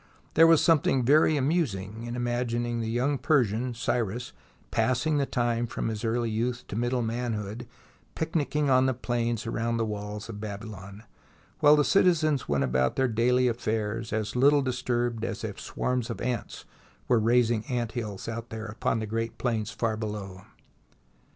[0.33, 4.33] There was something very amusing in imagining the young Persian, Cyrus,
[4.71, 7.67] passing the time from his early youth to middle manhood in
[8.15, 11.03] picknicking on the plains around the THE BOOK OF FAMOUS SIEGES walls of Babylon,
[11.59, 16.19] while the citizens went about their daily affairs as little disturbed as if swarms of
[16.19, 16.65] ants
[17.07, 20.45] were raising ant hills out there upon the great plains far below.